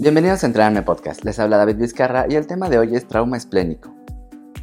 [0.00, 3.36] Bienvenidos a Entrenarme Podcast, les habla David Vizcarra y el tema de hoy es trauma
[3.36, 3.94] esplénico.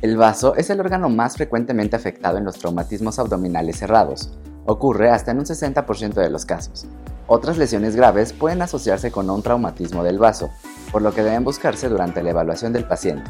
[0.01, 4.35] El vaso es el órgano más frecuentemente afectado en los traumatismos abdominales cerrados.
[4.65, 6.87] Ocurre hasta en un 60% de los casos.
[7.27, 10.49] Otras lesiones graves pueden asociarse con un traumatismo del vaso,
[10.91, 13.29] por lo que deben buscarse durante la evaluación del paciente.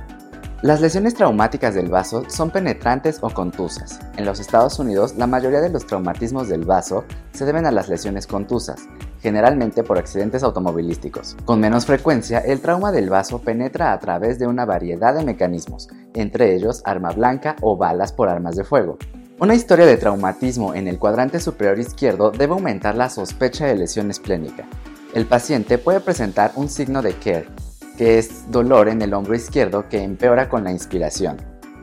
[0.61, 3.99] Las lesiones traumáticas del vaso son penetrantes o contusas.
[4.15, 7.03] En los Estados Unidos, la mayoría de los traumatismos del vaso
[7.33, 8.87] se deben a las lesiones contusas,
[9.27, 11.35] generalmente por accidentes automovilísticos.
[11.43, 15.89] Con menos frecuencia, el trauma del vaso penetra a través de una variedad de mecanismos,
[16.13, 18.97] entre ellos arma blanca o balas por armas de fuego.
[19.37, 24.09] Una historia de traumatismo en el cuadrante superior izquierdo debe aumentar la sospecha de lesión
[24.09, 24.65] esplénica.
[25.13, 27.49] El paciente puede presentar un signo de CARE,
[27.97, 31.35] que es dolor en el hombro izquierdo que empeora con la inspiración.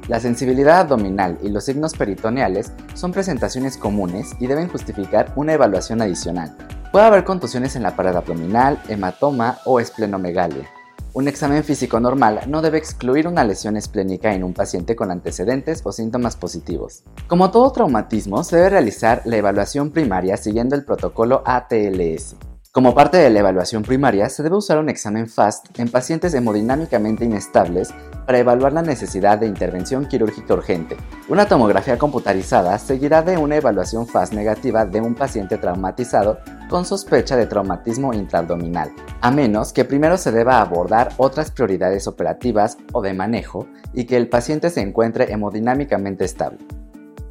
[0.09, 6.01] La sensibilidad abdominal y los signos peritoneales son presentaciones comunes y deben justificar una evaluación
[6.01, 6.57] adicional.
[6.95, 10.71] Puede haber contusiones en la pared abdominal, hematoma o esplenomegalia.
[11.13, 15.81] Un examen físico normal no debe excluir una lesión esplénica en un paciente con antecedentes
[15.83, 17.03] o síntomas positivos.
[17.27, 22.37] Como todo traumatismo, se debe realizar la evaluación primaria siguiendo el protocolo ATLS.
[22.75, 27.25] Como parte de la evaluación primaria, se debe usar un examen FAST en pacientes hemodinámicamente
[27.25, 27.95] inestables
[28.27, 30.97] para evaluar la necesidad de intervención quirúrgica urgente.
[31.29, 37.37] Una tomografía computarizada seguirá de una evaluación FAST negativa de un paciente traumatizado con sospecha
[37.37, 43.15] de traumatismo intraabdominal, a menos que primero se deba abordar otras prioridades operativas o de
[43.15, 46.59] manejo y que el paciente se encuentre hemodinámicamente estable.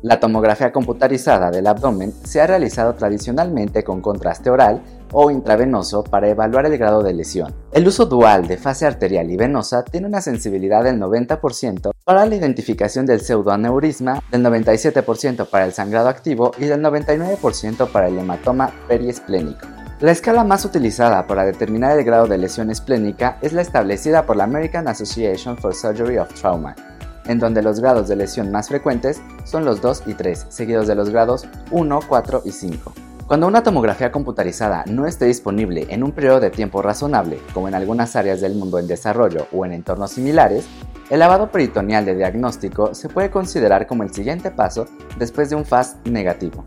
[0.03, 4.81] La tomografía computarizada del abdomen se ha realizado tradicionalmente con contraste oral
[5.13, 7.55] o intravenoso para evaluar el grado de lesión.
[7.71, 12.35] El uso dual de fase arterial y venosa tiene una sensibilidad del 90% para la
[12.35, 18.73] identificación del pseudoaneurisma, del 97% para el sangrado activo y del 99% para el hematoma
[18.89, 19.65] periesplénico.
[20.01, 24.35] La escala más utilizada para determinar el grado de lesión esplénica es la establecida por
[24.35, 26.75] la American Association for Surgery of Trauma,
[27.25, 30.95] en donde los grados de lesión más frecuentes son los 2 y 3, seguidos de
[30.95, 32.93] los grados 1, 4 y 5.
[33.27, 37.73] Cuando una tomografía computarizada no esté disponible en un periodo de tiempo razonable, como en
[37.73, 40.65] algunas áreas del mundo en desarrollo o en entornos similares,
[41.09, 45.65] el lavado peritoneal de diagnóstico se puede considerar como el siguiente paso después de un
[45.65, 46.65] FAST negativo.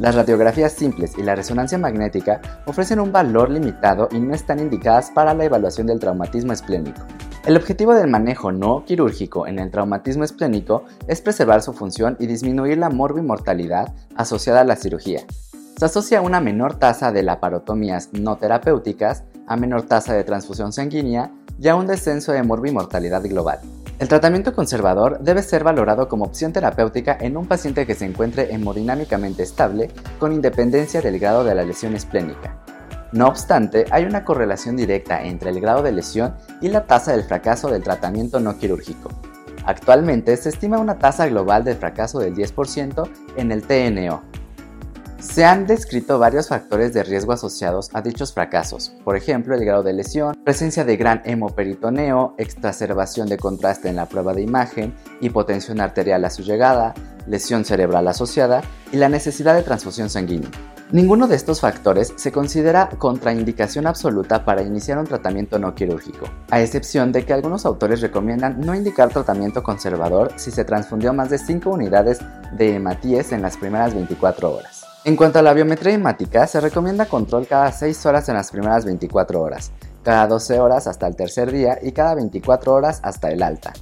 [0.00, 5.10] Las radiografías simples y la resonancia magnética ofrecen un valor limitado y no están indicadas
[5.10, 7.02] para la evaluación del traumatismo esplénico.
[7.46, 12.26] El objetivo del manejo no quirúrgico en el traumatismo esplénico es preservar su función y
[12.26, 15.22] disminuir la morbimortalidad asociada a la cirugía.
[15.78, 21.32] Se asocia una menor tasa de laparotomías no terapéuticas, a menor tasa de transfusión sanguínea
[21.58, 23.60] y a un descenso de morbimortalidad global.
[23.98, 28.52] El tratamiento conservador debe ser valorado como opción terapéutica en un paciente que se encuentre
[28.54, 32.62] hemodinámicamente estable con independencia del grado de la lesión esplénica.
[33.12, 37.24] No obstante, hay una correlación directa entre el grado de lesión y la tasa del
[37.24, 39.10] fracaso del tratamiento no quirúrgico.
[39.66, 44.22] Actualmente se estima una tasa global de fracaso del 10% en el TNO.
[45.18, 49.82] Se han descrito varios factores de riesgo asociados a dichos fracasos, por ejemplo el grado
[49.82, 55.80] de lesión, presencia de gran hemoperitoneo, exacerbación de contraste en la prueba de imagen, hipotensión
[55.80, 56.94] arterial a su llegada,
[57.26, 60.50] lesión cerebral asociada y la necesidad de transfusión sanguínea.
[60.92, 66.60] Ninguno de estos factores se considera contraindicación absoluta para iniciar un tratamiento no quirúrgico, a
[66.60, 71.38] excepción de que algunos autores recomiendan no indicar tratamiento conservador si se transfundió más de
[71.38, 72.18] 5 unidades
[72.56, 74.84] de hematíes en las primeras 24 horas.
[75.04, 78.84] En cuanto a la biometría hemática, se recomienda control cada 6 horas en las primeras
[78.84, 79.70] 24 horas,
[80.02, 83.72] cada 12 horas hasta el tercer día y cada 24 horas hasta el alta.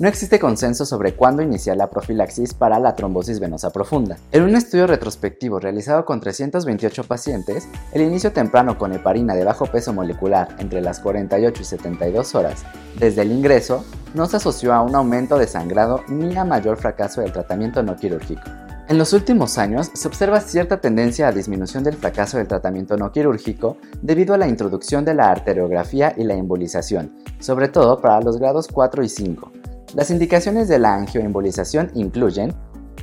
[0.00, 4.16] No existe consenso sobre cuándo iniciar la profilaxis para la trombosis venosa profunda.
[4.30, 9.66] En un estudio retrospectivo realizado con 328 pacientes, el inicio temprano con heparina de bajo
[9.66, 12.64] peso molecular entre las 48 y 72 horas
[12.96, 17.20] desde el ingreso no se asoció a un aumento de sangrado ni a mayor fracaso
[17.20, 18.42] del tratamiento no quirúrgico.
[18.86, 23.10] En los últimos años se observa cierta tendencia a disminución del fracaso del tratamiento no
[23.10, 28.38] quirúrgico debido a la introducción de la arteriografía y la embolización, sobre todo para los
[28.38, 29.52] grados 4 y 5,
[29.94, 32.54] las indicaciones de la angioembolización incluyen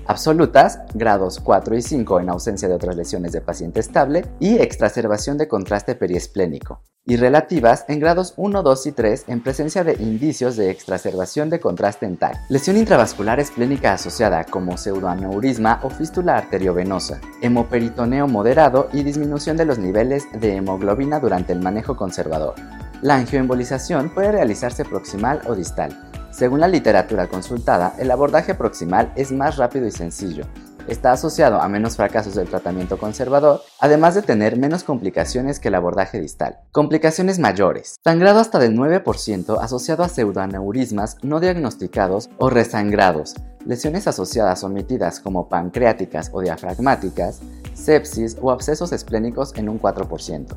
[0.07, 5.37] absolutas, grados 4 y 5 en ausencia de otras lesiones de paciente estable, y exacerbación
[5.37, 10.57] de contraste periesplénico, y relativas en grados 1, 2 y 3 en presencia de indicios
[10.57, 12.37] de exacerbación de contraste en TAC.
[12.49, 19.79] Lesión intravascular esplénica asociada como pseudoaneurisma o fístula arteriovenosa, hemoperitoneo moderado y disminución de los
[19.79, 22.55] niveles de hemoglobina durante el manejo conservador.
[23.01, 25.95] La angioembolización puede realizarse proximal o distal,
[26.35, 30.45] según la literatura consultada, el abordaje proximal es más rápido y sencillo,
[30.87, 35.75] Está asociado a menos fracasos del tratamiento conservador, además de tener menos complicaciones que el
[35.75, 36.59] abordaje distal.
[36.71, 37.95] Complicaciones mayores.
[38.03, 43.33] Sangrado hasta del 9% asociado a pseudoaneurismas no diagnosticados o resangrados,
[43.65, 47.39] lesiones asociadas omitidas como pancreáticas o diafragmáticas,
[47.73, 50.55] sepsis o abscesos esplénicos en un 4%,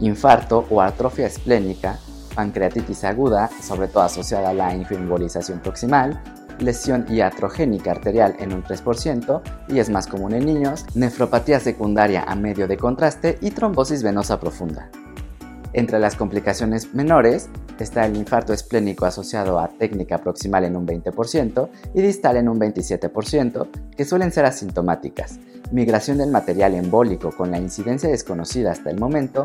[0.00, 1.98] infarto o atrofia esplénica,
[2.40, 6.22] pancreatitis aguda, sobre todo asociada a la inferimbolización proximal,
[6.58, 12.34] lesión iatrogénica arterial en un 3% y es más común en niños, nefropatía secundaria a
[12.34, 14.90] medio de contraste y trombosis venosa profunda.
[15.74, 21.68] Entre las complicaciones menores está el infarto esplénico asociado a técnica proximal en un 20%
[21.94, 25.38] y distal en un 27%, que suelen ser asintomáticas,
[25.72, 29.44] migración del material embólico con la incidencia desconocida hasta el momento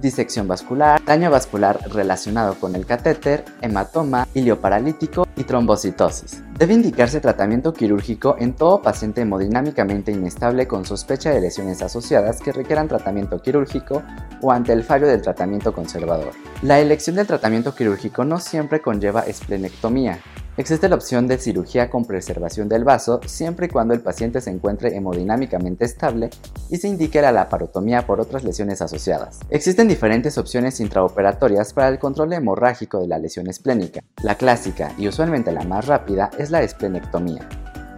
[0.00, 6.42] disección vascular, daño vascular relacionado con el catéter, hematoma, ilioparalítico y trombocitosis.
[6.58, 12.52] Debe indicarse tratamiento quirúrgico en todo paciente hemodinámicamente inestable con sospecha de lesiones asociadas que
[12.52, 14.02] requieran tratamiento quirúrgico
[14.40, 16.32] o ante el fallo del tratamiento conservador.
[16.62, 20.20] La elección del tratamiento quirúrgico no siempre conlleva esplenectomía,
[20.58, 24.50] Existe la opción de cirugía con preservación del vaso siempre y cuando el paciente se
[24.50, 26.30] encuentre hemodinámicamente estable
[26.70, 29.40] y se indique la laparotomía por otras lesiones asociadas.
[29.50, 34.00] Existen diferentes opciones intraoperatorias para el control hemorrágico de la lesión esplénica.
[34.22, 37.46] La clásica y usualmente la más rápida es la esplenectomía.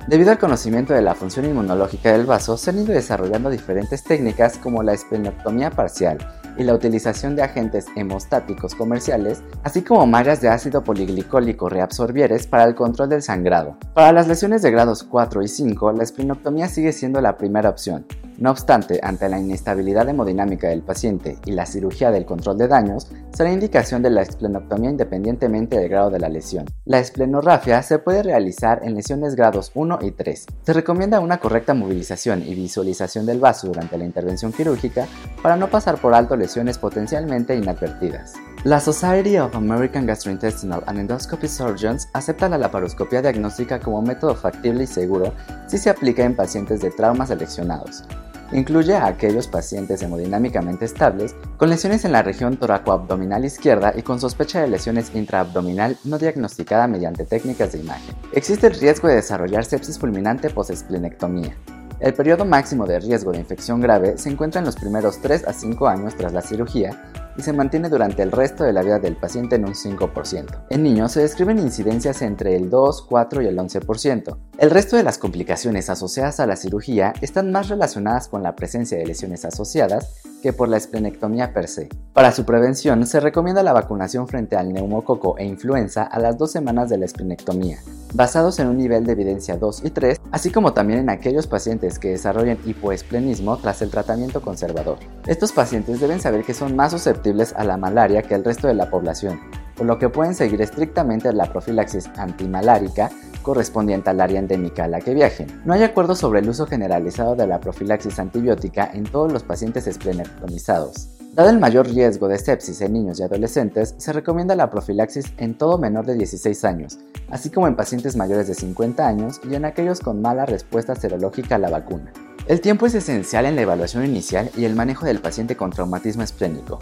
[0.09, 4.59] Debido al conocimiento de la función inmunológica del vaso, se han ido desarrollando diferentes técnicas
[4.59, 6.19] como la esplenectomía parcial,
[6.59, 12.65] y la utilización de agentes hemostáticos comerciales, así como mallas de ácido poliglicólico reabsorbieres para
[12.65, 13.77] el control del sangrado.
[13.95, 18.07] Para las lesiones de grados 4 y 5, la esplenectomía sigue siendo la primera opción,
[18.39, 23.09] no obstante, ante la inestabilidad hemodinámica del paciente y la cirugía del control de daños,
[23.33, 26.65] será indicación de la esplenectomía independientemente del grado de la lesión.
[26.85, 30.47] La esplenorrafia se puede realizar en lesiones grados 1 y 3.
[30.63, 35.09] Se recomienda una correcta movilización y visualización del vaso durante la intervención quirúrgica
[35.43, 38.35] para no pasar por alto lesiones potencialmente inadvertidas.
[38.63, 44.85] La Society of American Gastrointestinal and Endoscopy Surgeons acepta la laparoscopia diagnóstica como método factible
[44.85, 45.33] y seguro
[45.67, 48.05] si se aplica en pacientes de traumas seleccionados.
[48.53, 54.21] Incluye a aquellos pacientes hemodinámicamente estables con lesiones en la región toracoabdominal izquierda y con
[54.21, 58.15] sospecha de lesiones intraabdominal no diagnosticada mediante técnicas de imagen.
[58.33, 61.57] Existe el riesgo de desarrollar sepsis fulminante post-esplenectomía.
[62.01, 65.53] El periodo máximo de riesgo de infección grave se encuentra en los primeros 3 a
[65.53, 69.17] 5 años tras la cirugía y se mantiene durante el resto de la vida del
[69.17, 70.67] paciente en un 5%.
[70.71, 74.37] En niños se describen incidencias entre el 2, 4 y el 11%.
[74.59, 78.97] El resto de las complicaciones asociadas a la cirugía están más relacionadas con la presencia
[78.97, 81.89] de lesiones asociadas que por la esplenectomía per se.
[82.13, 86.53] Para su prevención se recomienda la vacunación frente al neumococo e influenza a las dos
[86.53, 87.79] semanas de la esplenectomía,
[88.15, 91.99] basados en un nivel de evidencia 2 y 3, así como también en aquellos pacientes
[91.99, 94.99] que desarrollen hipoesplenismo tras el tratamiento conservador.
[95.27, 98.75] Estos pacientes deben saber que son más susceptibles a la malaria que el resto de
[98.75, 99.41] la población,
[99.77, 103.11] por lo que pueden seguir estrictamente la profilaxis antimalárica
[103.43, 105.63] correspondiente al área endémica a la que viajen.
[105.65, 109.87] No hay acuerdo sobre el uso generalizado de la profilaxis antibiótica en todos los pacientes
[109.87, 111.09] esplenectomizados.
[111.33, 115.57] Dado el mayor riesgo de sepsis en niños y adolescentes, se recomienda la profilaxis en
[115.57, 116.99] todo menor de 16 años,
[117.31, 121.55] así como en pacientes mayores de 50 años y en aquellos con mala respuesta serológica
[121.55, 122.13] a la vacuna.
[122.49, 126.23] El tiempo es esencial en la evaluación inicial y el manejo del paciente con traumatismo
[126.23, 126.79] esplénico.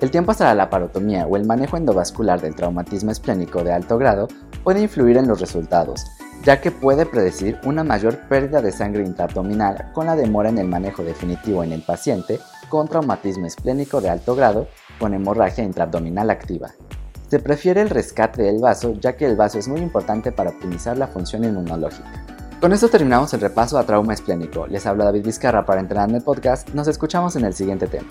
[0.00, 4.28] El tiempo hasta la laparotomía o el manejo endovascular del traumatismo esplénico de alto grado
[4.64, 6.06] puede influir en los resultados,
[6.42, 10.68] ya que puede predecir una mayor pérdida de sangre intraabdominal con la demora en el
[10.68, 12.40] manejo definitivo en el paciente
[12.70, 16.70] con traumatismo esplénico de alto grado con hemorragia intraabdominal activa.
[17.28, 20.96] Se prefiere el rescate del vaso ya que el vaso es muy importante para optimizar
[20.96, 22.24] la función inmunológica.
[22.58, 24.66] Con esto terminamos el repaso a trauma esplénico.
[24.66, 26.70] Les habla David Vizcarra para Entrenando el Podcast.
[26.70, 28.08] Nos escuchamos en el siguiente tema.